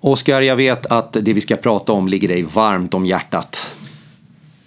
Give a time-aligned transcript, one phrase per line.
[0.00, 3.76] Oskar, jag vet att det vi ska prata om ligger dig varmt om hjärtat.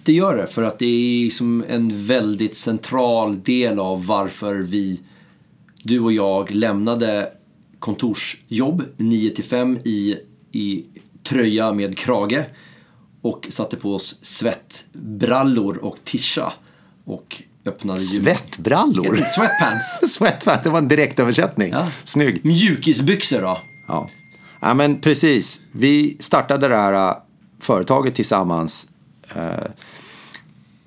[0.02, 0.86] Det gör det, för att det
[1.26, 5.00] är som en väldigt central del av varför vi,
[5.82, 7.28] du och jag, lämnade
[7.78, 10.16] kontorsjobb 9 till 5 i,
[10.52, 10.84] i
[11.22, 12.44] tröja med krage
[13.22, 16.52] och satte på oss svettbrallor och tischa
[17.04, 19.16] och öppnade Svettbrallor?
[19.26, 20.14] Sweatpants.
[20.14, 21.72] Sweatpants, det var en direktöversättning.
[21.72, 21.88] Ja.
[22.04, 22.44] Snygg.
[22.44, 23.58] Mjukisbyxor då.
[23.88, 24.08] Ja
[24.64, 25.62] ja, men precis.
[25.72, 27.16] Vi startade det här äh,
[27.58, 28.90] företaget tillsammans
[29.34, 29.70] äh,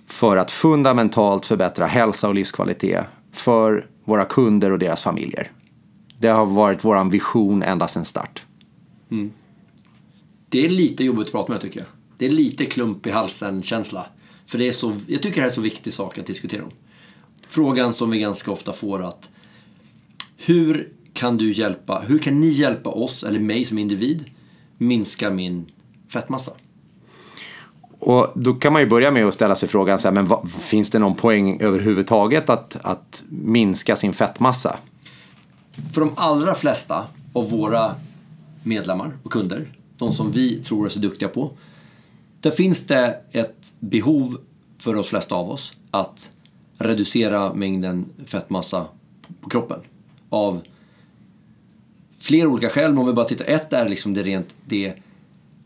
[0.08, 5.52] för att fundamentalt förbättra hälsa och livskvalitet för våra kunder och deras familjer.
[6.20, 8.44] Det har varit vår vision ända sedan start.
[9.12, 9.32] Mm.
[10.50, 11.88] Det är lite jobbigt att prata med tycker jag.
[12.18, 14.06] Det är lite klump i halsen-känsla.
[14.46, 16.64] För det är så, jag tycker det här är en så viktig sak att diskutera
[16.64, 16.72] om.
[17.48, 19.30] Frågan som vi ganska ofta får att
[20.38, 24.26] hur kan du hjälpa, hur kan ni hjälpa oss, eller mig som individ,
[24.78, 25.66] minska min
[26.10, 26.52] fettmassa?
[28.00, 30.52] Och då kan man ju börja med att ställa sig frågan, så här, men vad,
[30.52, 34.78] finns det någon poäng överhuvudtaget att, att minska sin fettmassa?
[35.94, 37.96] För de allra flesta av våra
[38.64, 41.52] medlemmar och kunder, de som vi tror är så duktiga på,
[42.42, 44.38] där finns det ett behov
[44.78, 46.31] för de flesta av oss att
[46.78, 48.86] reducera mängden fettmassa
[49.42, 49.80] på kroppen.
[50.30, 50.62] Av
[52.28, 53.45] flera olika skäl, men om vi bara tittar.
[53.45, 54.94] Ett är liksom det rent det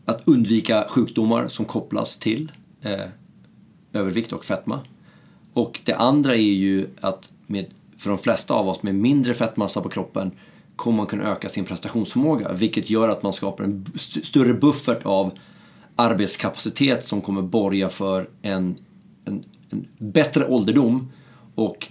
[0.04, 3.06] att undvika sjukdomar som kopplas till eh,
[3.92, 4.80] övervikt och fetma.
[5.52, 9.80] Och det andra är ju att med, för de flesta av oss med mindre fettmassa
[9.80, 10.30] på kroppen
[10.76, 12.52] kommer man kunna öka sin prestationsförmåga.
[12.52, 15.32] Vilket gör att man skapar en st- större buffert av
[15.96, 18.76] arbetskapacitet som kommer borga för en,
[19.24, 21.12] en, en bättre ålderdom
[21.54, 21.88] och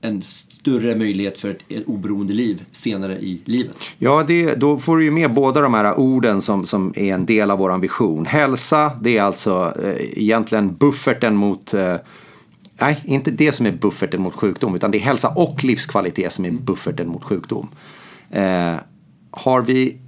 [0.00, 3.76] en större möjlighet för ett, ett oberoende liv senare i livet.
[3.98, 7.26] Ja, det, då får du ju med båda de här orden som, som är en
[7.26, 8.26] del av vår ambition.
[8.26, 11.96] Hälsa, det är alltså eh, egentligen bufferten mot eh,
[12.80, 16.44] Nej, inte det som är bufferten mot sjukdom, utan det är hälsa och livskvalitet som
[16.44, 17.68] är bufferten mot sjukdom.
[18.30, 18.74] Eh,
[19.30, 19.98] har vi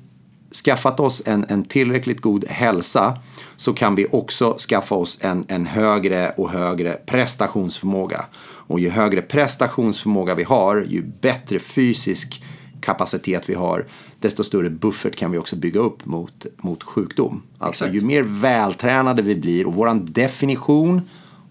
[0.55, 3.19] skaffat oss en, en tillräckligt god hälsa
[3.57, 8.25] så kan vi också skaffa oss en, en högre och högre prestationsförmåga.
[8.43, 12.43] Och ju högre prestationsförmåga vi har, ju bättre fysisk
[12.81, 13.87] kapacitet vi har,
[14.19, 17.43] desto större buffert kan vi också bygga upp mot, mot sjukdom.
[17.59, 18.03] Alltså Exakt.
[18.03, 21.03] ju mer vältränade vi blir och våran definition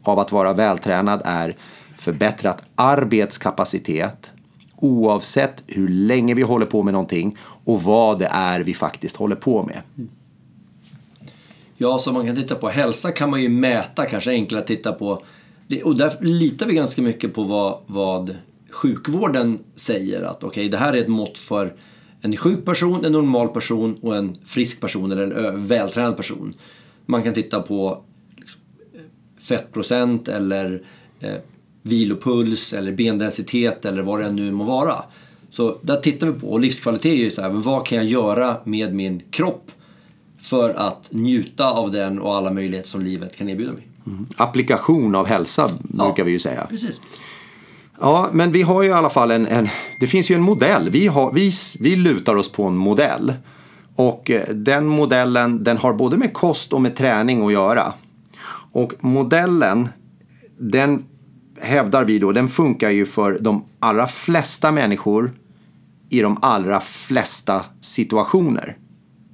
[0.03, 1.57] av att vara vältränad är
[1.97, 4.31] förbättrat arbetskapacitet
[4.81, 9.35] oavsett hur länge vi håller på med någonting och vad det är vi faktiskt håller
[9.35, 9.81] på med.
[11.77, 14.91] Ja, så man kan titta på hälsa kan man ju mäta, kanske enklare att titta
[14.91, 15.23] på.
[15.67, 18.35] Det, och där litar vi ganska mycket på vad, vad
[18.69, 20.23] sjukvården säger.
[20.23, 21.73] Att okej, det här är ett mått för
[22.21, 26.53] en sjuk person, en normal person och en frisk person eller en vältränad person.
[27.05, 28.03] Man kan titta på
[28.35, 28.61] liksom,
[29.41, 30.83] fettprocent eller
[31.19, 31.35] eh,
[31.81, 34.95] vilopuls eller bendensitet eller vad det nu må vara.
[35.49, 36.47] Så där tittar vi på.
[36.47, 39.71] Och livskvalitet är ju så här, men vad kan jag göra med min kropp
[40.41, 43.87] för att njuta av den och alla möjligheter som livet kan erbjuda mig.
[44.35, 46.65] Applikation av hälsa brukar vi ju säga.
[46.69, 46.99] Precis.
[47.99, 49.69] Ja, men vi har ju i alla fall en, en
[49.99, 50.89] det finns ju en modell.
[50.89, 53.33] Vi, har, vi, vi lutar oss på en modell.
[53.95, 57.93] Och eh, den modellen den har både med kost och med träning att göra.
[58.71, 59.89] Och modellen,
[60.57, 61.05] den
[61.61, 65.31] hävdar vi då, den funkar ju för de allra flesta människor
[66.09, 68.77] i de allra flesta situationer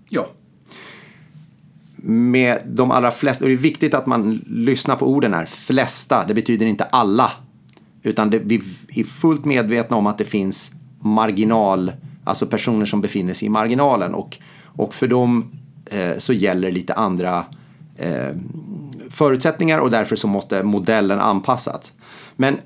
[0.09, 0.27] Ja.
[1.95, 6.25] med de allra flesta, och det är viktigt att man lyssnar på orden här, flesta,
[6.27, 7.31] det betyder inte alla.
[8.03, 8.61] Utan det, vi
[8.95, 11.91] är fullt medvetna om att det finns marginal,
[12.23, 14.13] alltså personer som befinner sig i marginalen.
[14.13, 15.51] Och, och för dem
[15.85, 17.45] eh, så gäller lite andra
[17.95, 18.35] eh,
[19.15, 21.93] förutsättningar och därför så måste modellen anpassas.
[22.35, 22.57] Men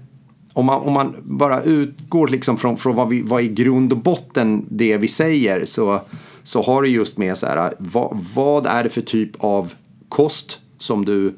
[0.53, 3.97] om man, om man bara utgår liksom från, från vad, vi, vad i grund och
[3.97, 6.01] botten det vi säger så,
[6.43, 9.73] så har det just med så här, vad, vad är det för typ av
[10.09, 11.35] kost som du,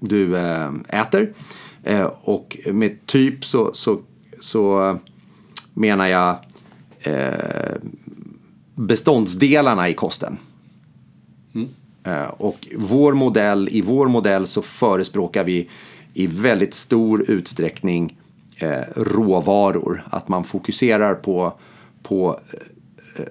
[0.00, 1.32] du eh, äter?
[1.82, 4.00] Eh, och med typ så, så,
[4.40, 4.98] så
[5.74, 6.36] menar jag
[7.00, 7.76] eh,
[8.74, 10.38] beståndsdelarna i kosten.
[11.54, 11.68] Mm.
[12.36, 15.68] Och vår modell, i vår modell så förespråkar vi
[16.14, 18.16] i väldigt stor utsträckning
[18.56, 20.06] eh, råvaror.
[20.10, 21.52] Att man fokuserar på,
[22.02, 22.40] på
[23.16, 23.24] eh,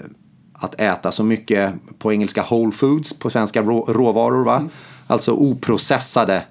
[0.53, 4.45] att äta så mycket, på engelska whole foods, på svenska rå, råvaror.
[4.45, 4.69] Va?
[5.07, 6.43] Alltså oprocessade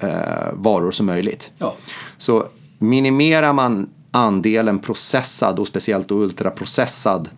[0.00, 1.52] eh, varor som möjligt.
[1.58, 1.74] Ja.
[2.18, 2.46] Så
[2.78, 7.28] minimerar man andelen processad och speciellt då ultraprocessad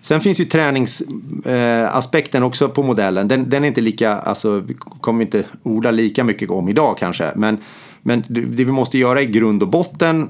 [0.00, 3.28] Sen finns ju träningsaspekten eh, också på modellen.
[3.28, 7.32] Den, den är inte lika, alltså vi kommer inte orda lika mycket om idag kanske.
[7.36, 7.58] Men,
[8.02, 10.28] men det, vi måste göra i grund och botten,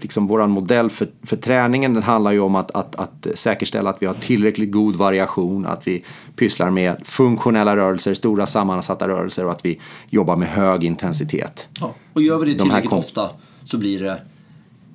[0.00, 4.02] liksom våran modell för, för träningen, den handlar ju om att, att, att säkerställa att
[4.02, 6.04] vi har tillräckligt god variation, att vi
[6.36, 11.68] pysslar med funktionella rörelser, stora sammansatta rörelser och att vi jobbar med hög intensitet.
[11.80, 13.30] Ja, och gör vi det De tillräckligt kom- ofta
[13.64, 14.20] så blir det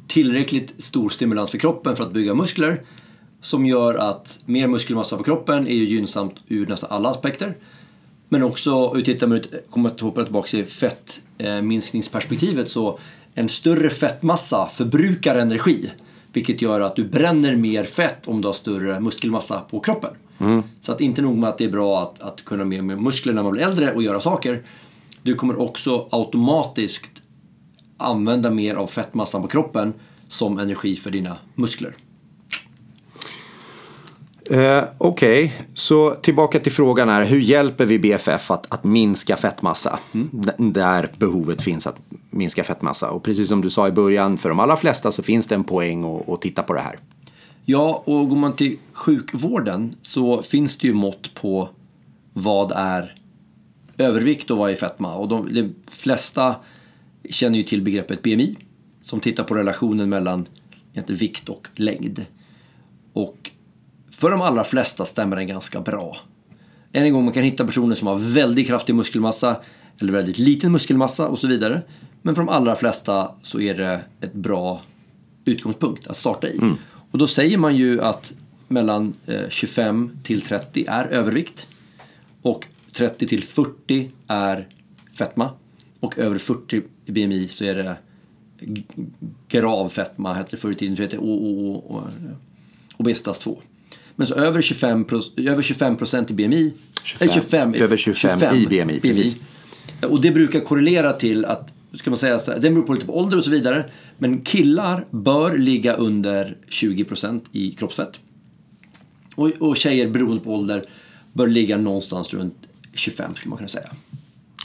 [0.08, 2.82] tillräckligt stor stimulans för kroppen för att bygga muskler
[3.44, 7.56] som gör att mer muskelmassa på kroppen är ju gynnsamt ur nästan alla aspekter.
[8.30, 13.00] Men också, tittar man ut, kommer att hoppa tillbaka till fettminskningsperspektivet så
[13.34, 15.90] en större fettmassa förbrukar energi
[16.34, 20.12] vilket gör att du bränner mer fett om du har större muskelmassa på kroppen.
[20.82, 23.34] Så att inte nog med att det är bra att, att kunna mer med muskler
[23.34, 24.64] när man blir äldre och göra saker.
[25.24, 27.12] Du kommer också automatiskt
[27.98, 29.94] använda mer av fettmassan på kroppen
[30.28, 31.96] som energi för dina muskler.
[34.52, 37.26] Eh, Okej, så tillbaka till frågan här.
[37.26, 40.00] Hur hjälper vi BFF att, att minska fettmassa?
[40.32, 41.96] D- Där behovet finns att
[42.30, 43.12] minska fettmassa.
[43.12, 45.64] Och precis som du sa i början, för de allra flesta så finns det en
[45.64, 46.98] poäng att, att titta på det här.
[47.66, 51.70] Ja, och går man till sjukvården så finns det ju mått på
[52.34, 53.16] vad är
[53.98, 55.16] övervikt och vad är fetma.
[55.16, 56.56] Och de, de flesta
[57.30, 58.56] känner ju till begreppet BMI
[59.02, 60.46] som tittar på relationen mellan
[61.08, 62.26] vikt och längd.
[63.14, 63.52] Och
[64.20, 66.18] för de allra flesta stämmer den ganska bra.
[66.94, 69.62] Än en gång, man kan hitta personer som har väldigt kraftig muskelmassa
[70.00, 71.82] eller väldigt liten muskelmassa och så vidare.
[72.22, 74.82] Men för de allra flesta så är det ett bra
[75.46, 76.60] utgångspunkt att starta i.
[77.12, 78.34] Och då säger man ju att
[78.68, 81.68] mellan eh, 25 till 30 är övervikt
[82.42, 84.68] och 30 till 40 är
[85.18, 85.50] fetma
[86.00, 87.96] och över 40 i BMI så är det
[89.48, 92.36] grav fetma, hette det förr i tiden, så heter det o- o- o- o-
[92.98, 93.58] obesitas 2.
[94.16, 96.74] Men så över 25, pro- över 25 procent i BMI,
[97.04, 99.38] 25, eller 25, över 25 i BMI, precis.
[100.02, 103.38] Och det brukar korrelera till att, ska man säga, den beror på lite på ålder
[103.38, 103.90] och så vidare.
[104.18, 108.20] Men killar bör ligga under 20% i kroppsfett.
[109.36, 110.86] Och, och tjejer beroende på ålder
[111.34, 112.56] bör ligga någonstans runt
[112.94, 113.90] 25 skulle man kunna säga.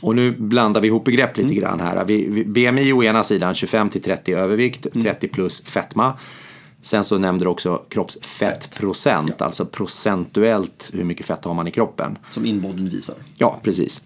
[0.00, 2.04] Och nu blandar vi ihop begrepp lite grann här.
[2.04, 6.14] Vi, vi, BMI å ena sidan 25 till 30 övervikt, 30 plus fetma.
[6.82, 12.18] Sen så nämnde du också kroppsfettprocent, alltså procentuellt hur mycket fett har man i kroppen.
[12.30, 13.16] Som inboden visar.
[13.38, 14.02] Ja, precis.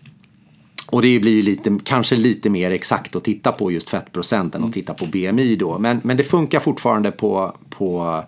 [0.90, 4.72] Och det blir ju lite, kanske lite mer exakt att titta på just fettprocenten och
[4.72, 5.78] titta på BMI då.
[5.78, 8.22] Men, men det funkar fortfarande på, på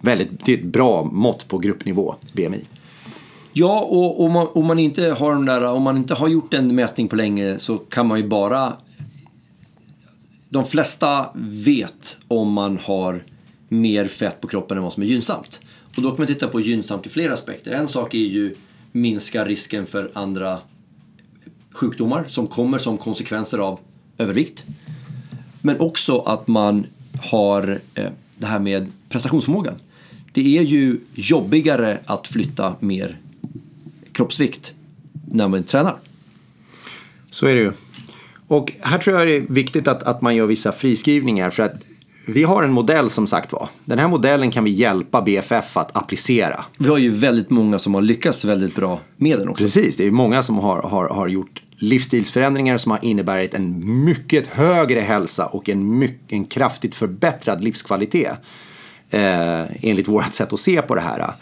[0.00, 2.64] väldigt, det är ett bra mått på gruppnivå, BMI.
[3.52, 6.54] Ja, och om man, om man inte har de där, om man inte har gjort
[6.54, 8.72] en mätning på länge så kan man ju bara...
[10.50, 11.26] De flesta
[11.64, 13.24] vet om man har
[13.68, 15.60] mer fett på kroppen än vad som är gynnsamt.
[15.96, 17.70] Och då kan man titta på gynnsamt i flera aspekter.
[17.70, 18.54] En sak är ju
[18.92, 20.60] minska risken för andra
[21.72, 23.80] sjukdomar som kommer som konsekvenser av
[24.18, 24.64] övervikt.
[25.62, 26.86] Men också att man
[27.22, 29.74] har eh, det här med prestationsförmågan.
[30.32, 33.18] Det är ju jobbigare att flytta mer
[34.12, 34.72] kroppsvikt
[35.30, 35.96] när man tränar.
[37.30, 37.72] Så är det ju.
[38.46, 41.82] Och här tror jag det är viktigt att, att man gör vissa friskrivningar för att
[42.30, 43.68] vi har en modell som sagt var.
[43.84, 46.64] Den här modellen kan vi hjälpa BFF att applicera.
[46.78, 49.64] Vi har ju väldigt många som har lyckats väldigt bra med den också.
[49.64, 54.46] Precis, det är många som har, har, har gjort livsstilsförändringar som har inneburit en mycket
[54.46, 58.38] högre hälsa och en, mycket, en kraftigt förbättrad livskvalitet.
[59.10, 61.32] Eh, enligt vårt sätt att se på det här.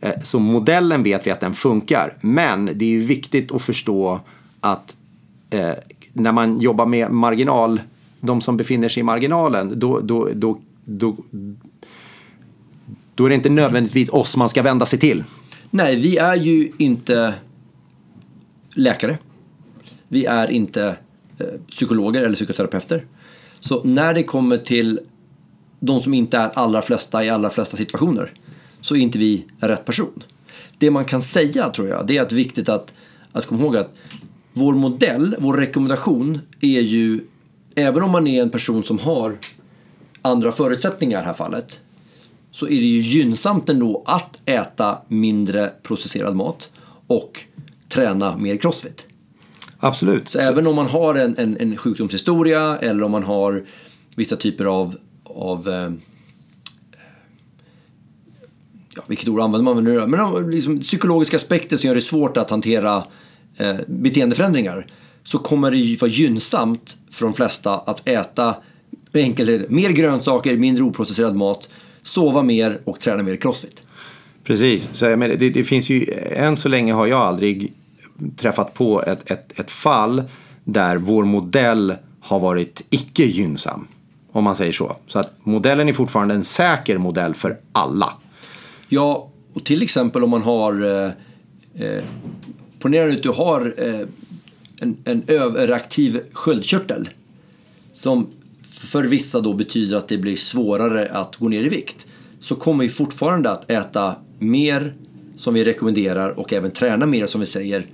[0.00, 2.14] Eh, så modellen vet vi att den funkar.
[2.20, 4.20] Men det är ju viktigt att förstå
[4.60, 4.96] att
[5.50, 5.72] eh,
[6.12, 7.80] när man jobbar med marginal,
[8.20, 11.16] de som befinner sig i marginalen, då, då, då, då,
[13.14, 15.24] då är det inte nödvändigtvis oss man ska vända sig till.
[15.70, 17.34] Nej, vi är ju inte
[18.74, 19.18] läkare.
[20.08, 20.96] Vi är inte
[21.38, 23.06] eh, psykologer eller psykoterapeuter.
[23.60, 25.00] Så när det kommer till
[25.80, 28.32] de som inte är allra flesta i allra flesta situationer
[28.80, 30.22] så är inte vi rätt person.
[30.78, 32.94] Det man kan säga tror jag, det är att viktigt att,
[33.32, 33.94] att komma ihåg att
[34.52, 37.20] vår modell, vår rekommendation är ju,
[37.76, 39.36] även om man är en person som har
[40.22, 41.80] andra förutsättningar i det här fallet,
[42.50, 46.70] så är det ju gynnsamt ändå att äta mindre processerad mat
[47.06, 47.40] och
[47.88, 49.06] träna mer crossfit.
[49.78, 50.28] Absolut.
[50.28, 53.66] Så, även om man har en, en, en sjukdomshistoria eller om man har
[54.16, 55.90] vissa typer av, av eh,
[58.94, 62.50] ja, vilket ord använder man nu Men liksom, psykologiska aspekter som gör det svårt att
[62.50, 63.04] hantera
[63.56, 64.86] eh, beteendeförändringar
[65.26, 68.56] så kommer det ju vara gynnsamt för de flesta att äta
[69.14, 71.68] enkelt, mer grönsaker, mindre oprocesserad mat,
[72.02, 73.82] sova mer och träna mer crossfit.
[74.44, 77.72] Precis, så menar, det, det, finns ju, än så länge har jag aldrig
[78.36, 80.22] träffat på ett, ett, ett fall
[80.64, 83.86] där vår modell har varit icke gynnsam.
[84.32, 84.96] Om man säger så.
[85.06, 88.12] Så att modellen är fortfarande en säker modell för alla.
[88.88, 91.04] Ja, och till exempel om man har...
[91.04, 91.10] Eh,
[91.86, 92.04] eh,
[92.78, 94.06] ponera att du har eh,
[94.80, 97.08] en, en överaktiv sköldkörtel.
[97.92, 98.26] Som
[98.62, 102.06] för vissa då betyder att det blir svårare att gå ner i vikt.
[102.40, 104.94] Så kommer vi fortfarande att äta mer
[105.36, 107.86] som vi rekommenderar och även träna mer som vi säger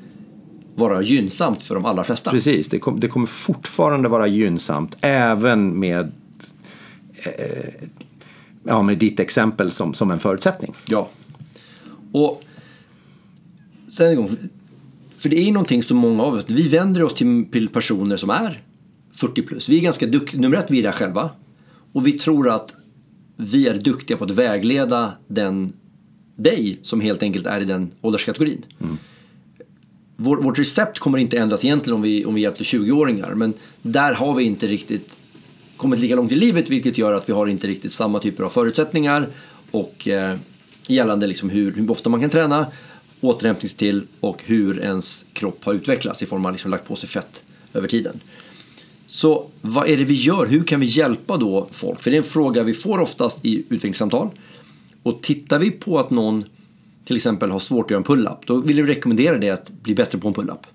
[0.75, 2.31] vara gynnsamt för de allra flesta.
[2.31, 6.13] Precis, det, kom, det kommer fortfarande vara gynnsamt även med,
[7.23, 7.89] eh,
[8.65, 10.75] ja, med ditt exempel som, som en förutsättning.
[10.89, 11.09] Ja.
[12.13, 12.45] Och
[13.89, 14.29] sen en gång,
[15.23, 18.31] för det är ju någonting som många av oss, vi vänder oss till personer som
[18.31, 18.63] är
[19.13, 19.69] 40 plus.
[19.69, 21.31] Vi är ganska duktiga, nummer ett, vi är där själva.
[21.93, 22.75] Och vi tror att
[23.37, 25.73] vi är duktiga på att vägleda den
[26.37, 28.65] dig som helt enkelt är i den ålderskategorin.
[28.81, 28.99] Mm.
[30.17, 33.53] Vår, vårt recept kommer inte ändras egentligen om vi, om vi hjälper 20-åringar men
[33.83, 35.19] där har vi inte riktigt
[35.77, 38.49] kommit lika långt i livet vilket gör att vi har inte riktigt samma typer av
[38.49, 39.29] förutsättningar
[39.71, 40.37] och eh,
[40.89, 42.67] gällande liksom hur, hur ofta man kan träna,
[43.23, 47.43] återhämtningstill och hur ens kropp har utvecklats i form av liksom lagt på sig fett
[47.75, 48.21] över tiden.
[49.07, 50.47] Så vad är det vi gör?
[50.47, 52.03] Hur kan vi hjälpa då folk?
[52.03, 54.31] För det är en fråga vi får oftast i utvecklingssamtal.
[55.03, 56.45] Och tittar vi på att någon
[57.05, 59.95] till exempel har svårt att göra en pull-up, då vill vi rekommendera det att bli
[59.95, 60.67] bättre på en pull-up.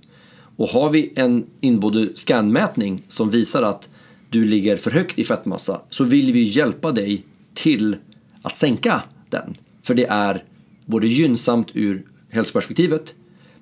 [0.58, 3.90] Och har vi en inbody scanmätning som visar att
[4.30, 7.96] du ligger för högt i fettmassa så vill vi hjälpa dig till
[8.42, 9.58] att sänka den.
[9.84, 10.44] För det är
[10.86, 12.04] både gynnsamt ur
[12.38, 13.14] hälsoperspektivet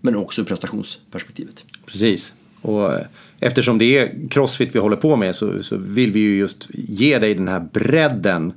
[0.02, 1.64] men också ur prestationsperspektivet.
[1.86, 2.34] Precis.
[2.62, 3.06] Och eh,
[3.40, 7.20] eftersom det är crossfit vi håller på med så, så vill vi ju just ge
[7.20, 8.54] dig den här bredden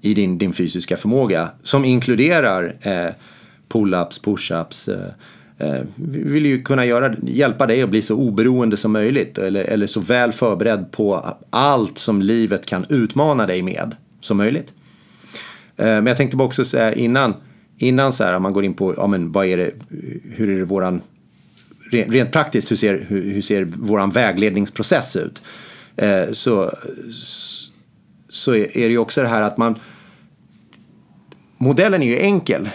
[0.00, 3.14] i din, din fysiska förmåga som inkluderar eh,
[3.68, 4.88] pull-ups, push-ups.
[4.88, 9.38] Eh, eh, vi vill ju kunna göra, hjälpa dig att bli så oberoende som möjligt
[9.38, 14.72] eller, eller så väl förberedd på allt som livet kan utmana dig med som möjligt.
[15.76, 17.34] Eh, men jag tänkte bara också säga innan,
[17.78, 19.70] innan så här, om man går in på, ja men vad är det,
[20.24, 21.00] hur är det våran,
[21.90, 25.42] rent praktiskt, hur ser, hur, hur ser våran vägledningsprocess ut?
[25.96, 26.70] Eh, så,
[28.28, 29.78] så är det ju också det här att man,
[31.56, 32.68] modellen är ju enkel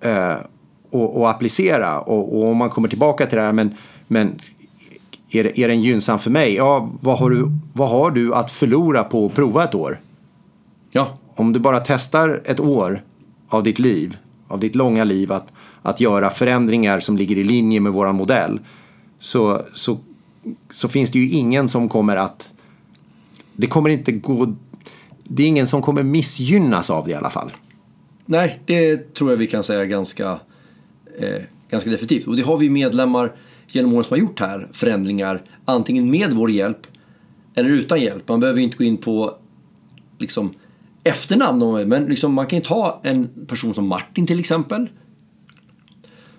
[0.00, 0.36] eh,
[0.90, 2.00] och, och, applicera.
[2.00, 3.74] Och, och, om man kommer tillbaka till det här, men,
[4.06, 4.40] men
[5.30, 6.54] är, det, är den gynnsam för mig?
[6.54, 10.00] Ja, vad har, du, vad har du att förlora på att prova ett år?
[10.90, 11.18] Ja.
[11.34, 13.02] Om du bara testar ett år
[13.48, 14.16] av ditt liv,
[14.48, 15.52] av ditt långa liv, att,
[15.82, 18.60] att göra förändringar som ligger i linje med våran modell,
[19.18, 19.98] så, så,
[20.70, 22.52] så finns det ju ingen som kommer att...
[23.56, 24.54] Det kommer inte gå...
[25.24, 27.50] Det är ingen som kommer missgynnas av det i alla fall.
[28.26, 30.40] Nej, det tror jag vi kan säga ganska,
[31.18, 32.26] eh, ganska definitivt.
[32.26, 33.32] Och det har vi medlemmar
[33.68, 36.86] genom åren som har gjort här förändringar, antingen med vår hjälp
[37.54, 38.28] eller utan hjälp.
[38.28, 39.36] Man behöver inte gå in på
[40.18, 40.54] liksom,
[41.08, 44.88] efternamn, men liksom, man kan ju ta en person som Martin till exempel.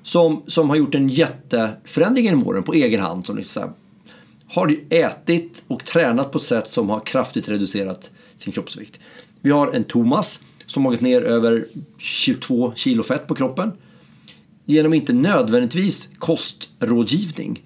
[0.04, 3.26] Som, som har gjort en jätteförändring genom åren på egen hand.
[3.26, 3.74] Som liksom,
[4.48, 9.00] har ätit och tränat på sätt som har kraftigt reducerat sin kroppsvikt.
[9.42, 11.66] Vi har en Thomas som har gått ner över
[11.98, 13.72] 22 kilo fett på kroppen.
[14.66, 17.64] Genom inte nödvändigtvis kostrådgivning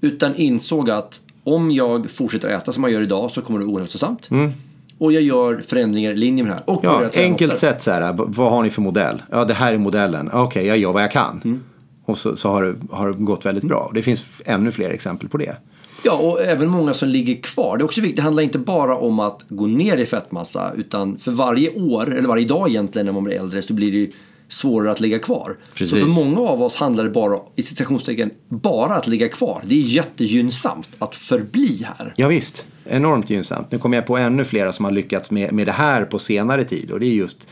[0.00, 4.30] utan insåg att om jag fortsätter äta som jag gör idag så kommer det ohälsosamt.
[4.30, 4.52] Mm.
[4.98, 6.70] Och jag gör förändringar i linje med det här.
[6.70, 7.72] Och ja, enkelt oftare.
[7.72, 9.22] sätt så här, vad har ni för modell?
[9.30, 10.28] Ja, det här är modellen.
[10.28, 11.40] Okej, okay, jag gör vad jag kan.
[11.44, 11.60] Mm.
[12.04, 13.90] Och så, så har, det, har det gått väldigt bra.
[13.94, 15.56] Det finns ännu fler exempel på det.
[16.04, 17.76] Ja, och även många som ligger kvar.
[17.76, 18.16] Det är också viktigt.
[18.16, 22.28] Det handlar inte bara om att gå ner i fettmassa utan för varje år, eller
[22.28, 24.10] varje dag egentligen när man blir äldre så blir det ju
[24.48, 25.56] svårare att ligga kvar.
[25.74, 26.00] Precis.
[26.00, 29.62] Så för många av oss handlar det bara, i citationstecken, bara att ligga kvar.
[29.64, 32.12] Det är jättegynnsamt att förbli här.
[32.16, 33.72] Ja, visst, enormt gynnsamt.
[33.72, 36.64] Nu kommer jag på ännu flera som har lyckats med, med det här på senare
[36.64, 37.48] tid och det är just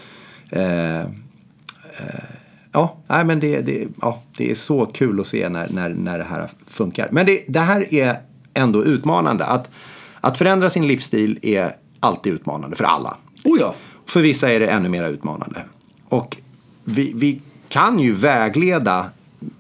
[0.51, 1.07] eh, eh,
[2.77, 6.19] Ja, nej, men det, det, ja, det är så kul att se när, när, när
[6.19, 7.09] det här funkar.
[7.11, 8.21] Men det, det här är
[8.55, 9.45] ändå utmanande.
[9.45, 9.71] Att,
[10.21, 13.17] att förändra sin livsstil är alltid utmanande för alla.
[13.45, 13.75] Oh ja.
[14.07, 15.65] För vissa är det ännu mer utmanande.
[16.09, 16.37] Och
[16.85, 19.11] vi, vi kan ju vägleda.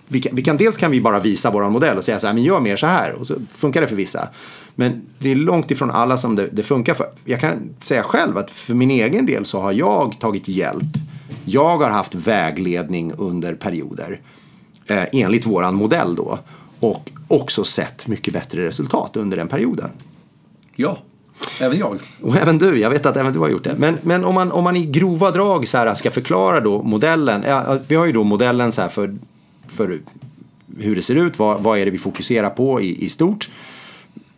[0.08, 2.34] Vi kan, vi kan, dels kan vi bara visa vår modell och säga så här,
[2.34, 3.12] men gör mer så här.
[3.12, 4.28] Och så funkar det för vissa.
[4.74, 7.06] Men det är långt ifrån alla som det, det funkar för.
[7.24, 10.96] Jag kan säga själv att för min egen del så har jag tagit hjälp.
[11.44, 14.20] Jag har haft vägledning under perioder.
[14.86, 16.38] Eh, enligt våran modell då.
[16.80, 19.90] Och också sett mycket bättre resultat under den perioden.
[20.76, 20.98] Ja,
[21.60, 21.98] även jag.
[22.22, 23.74] Och även du, jag vet att även du har gjort det.
[23.78, 27.44] Men, men om, man, om man i grova drag så här ska förklara då modellen.
[27.46, 29.16] Ja, vi har ju då modellen så här för,
[29.66, 30.00] för
[30.78, 33.50] hur det ser ut, vad, vad är det vi fokuserar på i, i stort.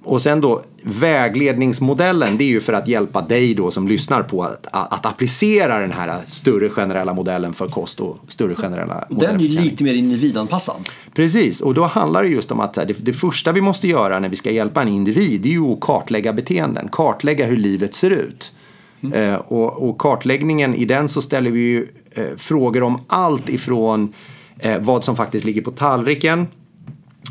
[0.07, 4.43] Och sen då vägledningsmodellen, det är ju för att hjälpa dig då som lyssnar på
[4.43, 9.41] att, att applicera den här större generella modellen för kost och större generella Den är
[9.41, 10.89] ju lite mer individanpassad.
[11.15, 14.29] Precis, och då handlar det just om att det, det första vi måste göra när
[14.29, 18.11] vi ska hjälpa en individ det är ju att kartlägga beteenden, kartlägga hur livet ser
[18.11, 18.53] ut.
[19.01, 19.23] Mm.
[19.23, 24.13] Eh, och, och, kartläggningen, i den så ställer vi ju eh, frågor om allt ifrån
[24.59, 26.47] eh, vad som faktiskt ligger på tallriken,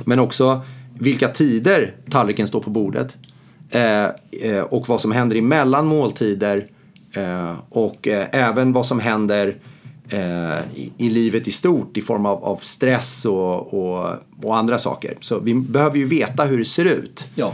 [0.05, 0.61] men också
[0.99, 3.15] vilka tider tallriken står på bordet.
[3.69, 6.67] Eh, eh, och vad som händer emellan måltider.
[7.11, 9.57] Eh, och även vad som händer
[10.75, 15.17] i, i, livet i stort i form av, av stress och, och, och, andra saker.
[15.19, 17.27] Så vi behöver ju veta hur det ser ut.
[17.35, 17.53] Ja.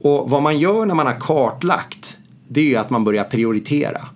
[0.00, 2.18] Och vad man gör när man har kartlagt
[2.48, 4.06] det är ju att man börjar prioritera.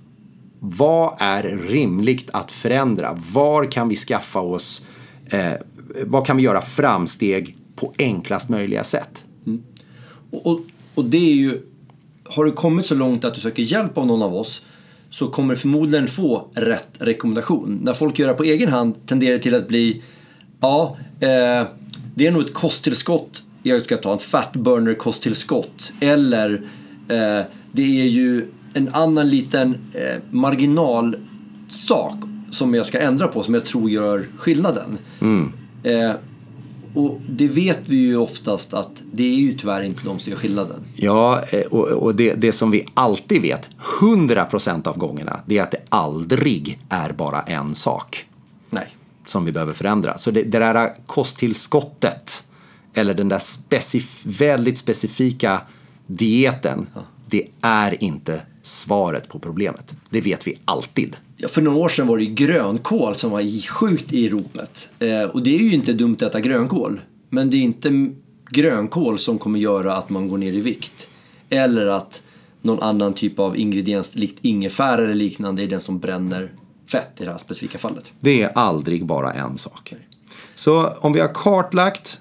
[0.59, 3.19] Vad är rimligt att förändra?
[3.33, 4.87] Var kan vi skaffa oss,
[5.27, 5.53] eh,
[6.05, 9.25] vad kan vi göra framsteg på enklast möjliga sätt.
[9.47, 9.63] Mm.
[10.31, 10.61] Och, och,
[10.95, 11.61] och, det är ju,
[12.25, 14.65] har du kommit så långt att du söker hjälp av någon av oss
[15.11, 17.81] så kommer du förmodligen få rätt rekommendation.
[17.83, 20.03] När folk gör det på egen hand tenderar det till att bli,
[20.61, 21.67] ja, eh,
[22.15, 25.93] det är nog ett kosttillskott jag ska ta, en fat burner kosttillskott.
[26.01, 26.53] Eller
[27.09, 32.17] eh, det är ju en annan liten eh, marginalsak
[32.51, 34.99] som jag ska ändra på som jag tror gör skillnaden.
[35.21, 35.53] Mm.
[35.83, 36.13] Eh,
[36.95, 40.39] och det vet vi ju oftast att det är ju tyvärr inte de som gör
[40.39, 40.81] skillnaden.
[40.97, 43.69] Ja, eh, och, och det, det som vi alltid vet,
[44.01, 48.27] 100% av gångerna, det är att det aldrig är bara en sak.
[48.71, 48.87] Nej.
[49.27, 50.19] Som vi behöver förändra.
[50.19, 52.49] Så det, det där kosttillskottet,
[52.95, 55.61] eller den där specif väldigt specifika
[56.07, 57.01] dieten, ja.
[57.27, 59.95] det är inte svaret på problemet.
[60.11, 61.17] Det vet vi alltid.
[61.49, 64.91] För några år sedan var det ju grönkål som var sjukt i ropet.
[64.99, 67.01] Eh, och det är ju inte dumt att äta grönkål.
[67.29, 68.11] Men det är inte
[68.51, 71.09] grönkål som kommer göra att man går ner i vikt.
[71.49, 72.23] Eller att
[72.63, 76.53] någon annan typ av ingrediens, likt ingefära eller liknande, är den som bränner
[76.93, 78.13] fett i det här specifika fallet.
[78.21, 79.95] Det är aldrig bara en sak.
[80.55, 82.21] Så om vi har kartlagt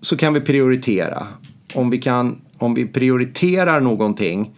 [0.00, 1.26] så kan vi prioritera.
[1.74, 4.54] Om vi, kan, om vi prioriterar någonting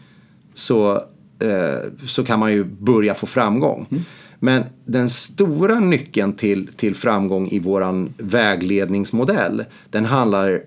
[0.55, 1.03] så
[2.07, 3.87] så kan man ju börja få framgång.
[3.91, 4.05] Mm.
[4.39, 10.63] Men den stora nyckeln till, till framgång i våran vägledningsmodell den handlar,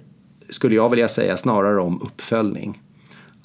[0.50, 2.82] skulle jag vilja säga, snarare om uppföljning.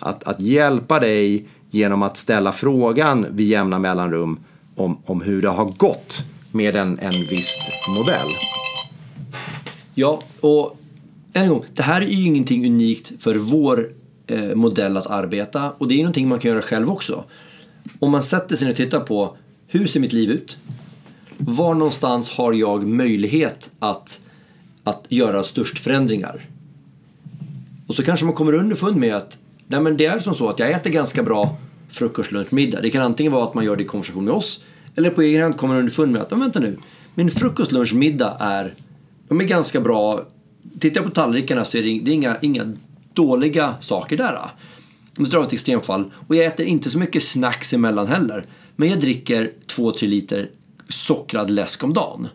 [0.00, 4.38] Att, att hjälpa dig genom att ställa frågan vid jämna mellanrum
[4.76, 7.58] om, om hur det har gått med en, en viss
[7.98, 8.28] modell.
[9.94, 10.78] Ja, och
[11.32, 13.90] en gång, det här är ju ingenting unikt för vår
[14.28, 17.24] eh, modell att arbeta och det är någonting man kan göra själv också.
[17.98, 19.36] Om man sätter sig ner och tittar på
[19.66, 20.56] hur ser mitt liv ut?
[21.38, 24.20] Var någonstans har jag möjlighet att,
[24.84, 26.46] att göra störst förändringar?
[27.86, 30.58] Och så kanske man kommer underfund med att nej men det är som så att
[30.58, 31.56] jag äter ganska bra
[31.90, 32.80] frukost, lunch, middag.
[32.80, 34.60] Det kan antingen vara att man gör det i konversation med oss
[34.98, 36.78] eller på egen hand kommer man underfund med att vänta nu,
[37.14, 38.74] min frukost, lunch, middag är,
[39.28, 40.26] de är ganska bra.
[40.80, 42.72] Tittar jag på tallrikarna så är det, inga, inga
[43.18, 44.34] dåliga saker där.
[44.34, 46.12] Om jag drar ett extremfall.
[46.28, 48.46] Och jag äter inte så mycket snacks emellan heller.
[48.76, 50.50] Men jag dricker 2-3 liter
[50.88, 52.28] sockrad läsk om dagen.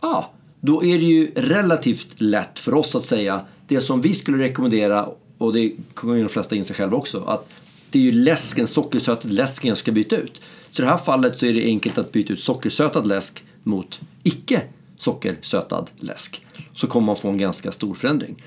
[0.00, 4.38] Ja, då är det ju relativt lätt för oss att säga det som vi skulle
[4.38, 7.24] rekommendera och det kommer ju de flesta in sig själva också.
[7.24, 7.48] Att
[7.90, 10.40] det är ju läsken, sockersötad läsken jag ska byta ut.
[10.70, 14.00] Så i det här fallet så är det enkelt att byta ut sockersötad läsk mot
[14.22, 14.62] icke
[14.98, 16.46] sockersötad läsk.
[16.72, 18.42] Så kommer man få en ganska stor förändring.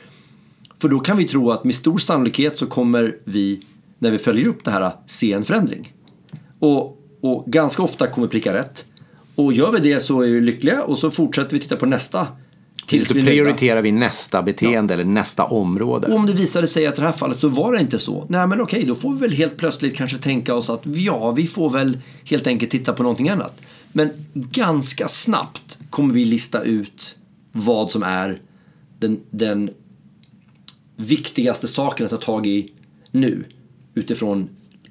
[0.84, 3.62] För då kan vi tro att med stor sannolikhet så kommer vi,
[4.00, 5.93] när vi följer upp det här, se en förändring.
[6.60, 8.86] Och, och ganska ofta kommer vi pricka rätt.
[9.36, 12.28] Och gör vi det så är vi lyckliga och så fortsätter vi titta på nästa.
[12.88, 16.08] tills Så vi prioriterar vi nästa beteende eller nästa område.
[16.08, 18.26] Och om det visade sig att i det här fallet så var det inte så.
[18.30, 21.48] Nej men okej, då får vi väl helt plötsligt kanske tänka oss att ja, vi
[21.48, 23.62] får väl helt enkelt titta på någonting annat.
[23.91, 27.17] Men ganska snabbt kommer vi lista ut
[27.52, 28.41] vad som är
[29.00, 29.69] den, den
[30.95, 32.71] viktigaste saken att ta tag i
[33.12, 33.45] nu.
[33.93, 34.49] Utifrån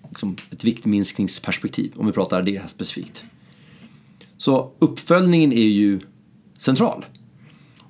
[0.09, 3.25] liksom, ett viktminskningsperspektiv, om vi pratar det här specifikt.
[4.39, 6.01] Så uppföljningen är ju
[6.59, 7.05] central.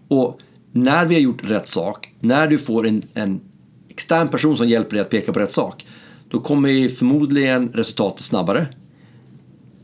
[0.08, 0.40] Och
[0.72, 3.40] när vi har gjort rätt sak, när du får en, en
[3.88, 5.86] extern person som hjälper dig att peka på rätt sak,
[6.28, 8.66] då kommer förmodligen resultatet snabbare.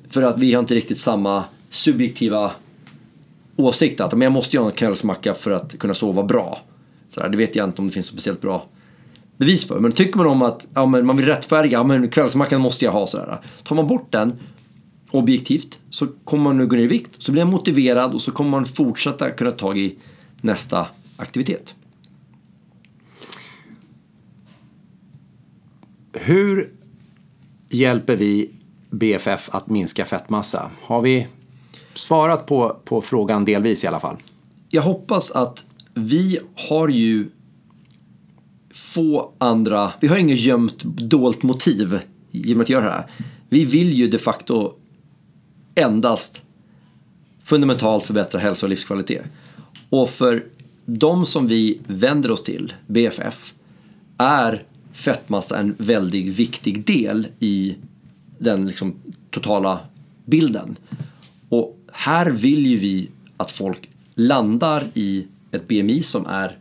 [0.08, 2.52] För att vi har inte riktigt samma subjektiva
[3.56, 6.58] åsikt att men jag måste göra en kvällsmacka för att kunna sova bra.
[7.10, 8.66] Så där, det vet jag inte om det finns speciellt bra
[9.36, 9.80] bevis för.
[9.80, 12.92] Men tycker man om att ja, men man vill rättfärdiga, ja, men kvällsmackan måste jag
[12.92, 13.06] ha.
[13.06, 13.40] Sådär.
[13.64, 14.40] Tar man bort den
[15.10, 17.22] objektivt så kommer man nu gå ner i vikt.
[17.22, 19.98] Så blir man motiverad och så kommer man fortsätta kunna ta tag i
[20.40, 21.74] nästa aktivitet.
[26.12, 26.72] Hur
[27.68, 28.50] hjälper vi
[28.90, 30.70] BFF att minska fettmassa?
[30.82, 31.26] Har vi
[31.94, 34.16] svarat på, på frågan delvis i alla fall?
[34.70, 35.64] Jag hoppas att
[35.98, 37.30] vi har ju
[38.70, 41.98] få andra, vi har inget gömt dolt motiv
[42.30, 43.06] genom att göra det här.
[43.48, 44.74] Vi vill ju de facto
[45.74, 46.42] endast
[47.44, 49.24] fundamentalt förbättra hälsa och livskvalitet.
[49.90, 50.44] Och för
[50.86, 53.54] de som vi vänder oss till, BFF,
[54.18, 57.76] är fettmassa en väldigt viktig del i
[58.38, 58.94] den liksom
[59.30, 59.80] totala
[60.24, 60.76] bilden.
[61.48, 66.58] Och här vill ju vi att folk landar i ett BMI som är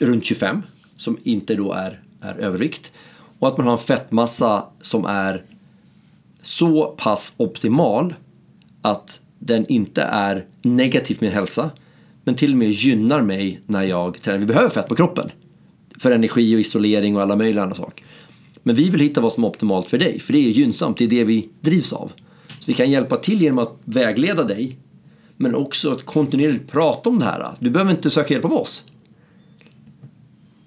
[0.00, 0.62] runt 25,
[0.96, 2.92] som inte då är, är övervikt.
[3.38, 5.44] Och att man har en fettmassa som är
[6.42, 8.14] så pass optimal
[8.82, 11.70] att den inte är negativ för min hälsa
[12.24, 14.38] men till och med gynnar mig när jag tränar.
[14.38, 15.30] Vi behöver fett på kroppen
[15.98, 18.04] för energi och isolering och alla möjliga andra saker.
[18.62, 21.04] Men vi vill hitta vad som är optimalt för dig, för det är gynnsamt, det
[21.04, 22.12] är det vi drivs av.
[22.48, 24.76] Så vi kan hjälpa till genom att vägleda dig,
[25.40, 27.52] men också att kontinuerligt prata om det här.
[27.58, 28.84] Du behöver inte söka hjälp av oss.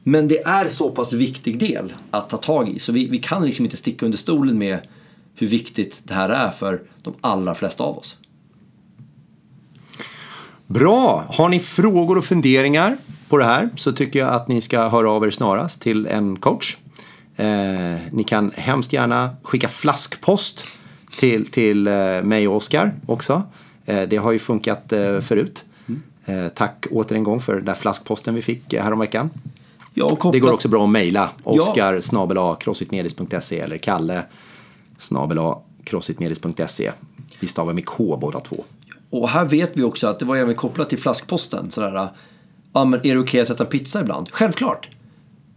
[0.04, 3.46] Men det är så pass viktig del att ta tag i, så vi, vi kan
[3.46, 4.80] liksom inte sticka under stolen med
[5.36, 8.18] hur viktigt det här är för de allra flesta av oss.
[10.68, 11.26] Bra!
[11.30, 12.98] Har ni frågor och funderingar
[13.30, 16.36] på det här så tycker jag att ni ska höra av er snarast till en
[16.36, 16.78] coach.
[17.36, 20.68] Eh, ni kan hemskt gärna skicka flaskpost
[21.20, 23.44] till, till eh, mig och Oskar också.
[23.86, 25.66] Eh, det har ju funkat eh, förut.
[26.26, 29.30] Eh, tack åter en gång för den där flaskposten vi fick häromveckan.
[29.94, 31.30] Ja, kopplat, Det går också bra att mejla.
[31.44, 32.56] Oskar ja.
[32.56, 34.24] crossfitmedis.se eller Kalle
[34.98, 35.40] snabel.
[37.40, 38.64] Vi stavar med K båda två.
[39.10, 41.72] Och här vet vi också att det var även kopplat till flaskposten.
[41.72, 42.10] Sådär,
[42.74, 44.30] ja, men är det okej att äta pizza ibland?
[44.32, 44.90] Självklart!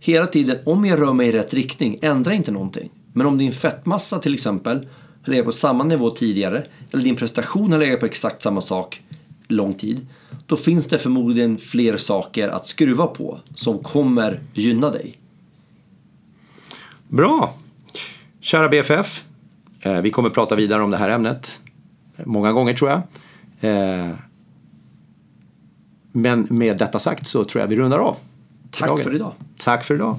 [0.00, 2.90] Hela tiden, om jag rör mig i rätt riktning, ändra inte någonting.
[3.12, 4.88] Men om din fettmassa till exempel
[5.24, 9.02] har legat på samma nivå tidigare, eller din prestation har legat på exakt samma sak
[9.48, 10.06] lång tid,
[10.46, 15.18] då finns det förmodligen fler saker att skruva på som kommer gynna dig.
[17.08, 17.54] Bra!
[18.40, 19.24] Kära BFF.
[19.80, 21.60] Eh, vi kommer prata vidare om det här ämnet.
[22.24, 23.02] Många gånger tror jag.
[23.60, 24.10] Eh,
[26.12, 28.16] men med detta sagt så tror jag vi rundar av.
[28.70, 29.32] Tack för idag.
[29.58, 30.18] Tack för idag.